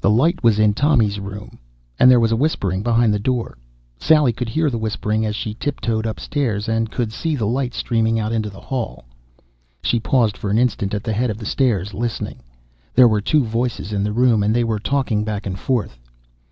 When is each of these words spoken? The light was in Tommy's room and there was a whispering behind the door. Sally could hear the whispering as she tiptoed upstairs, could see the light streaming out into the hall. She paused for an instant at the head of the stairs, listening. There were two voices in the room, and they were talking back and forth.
The 0.00 0.10
light 0.10 0.44
was 0.44 0.60
in 0.60 0.74
Tommy's 0.74 1.18
room 1.18 1.58
and 1.98 2.08
there 2.08 2.20
was 2.20 2.30
a 2.30 2.36
whispering 2.36 2.84
behind 2.84 3.12
the 3.12 3.18
door. 3.18 3.58
Sally 3.98 4.32
could 4.32 4.48
hear 4.48 4.70
the 4.70 4.78
whispering 4.78 5.26
as 5.26 5.34
she 5.34 5.54
tiptoed 5.54 6.06
upstairs, 6.06 6.70
could 6.92 7.12
see 7.12 7.34
the 7.34 7.48
light 7.48 7.74
streaming 7.74 8.16
out 8.16 8.30
into 8.30 8.48
the 8.48 8.60
hall. 8.60 9.06
She 9.82 9.98
paused 9.98 10.36
for 10.36 10.50
an 10.50 10.58
instant 10.60 10.94
at 10.94 11.02
the 11.02 11.12
head 11.12 11.30
of 11.30 11.38
the 11.38 11.44
stairs, 11.46 11.92
listening. 11.94 12.42
There 12.94 13.08
were 13.08 13.20
two 13.20 13.42
voices 13.42 13.92
in 13.92 14.04
the 14.04 14.12
room, 14.12 14.44
and 14.44 14.54
they 14.54 14.62
were 14.62 14.78
talking 14.78 15.24
back 15.24 15.46
and 15.46 15.58
forth. 15.58 15.98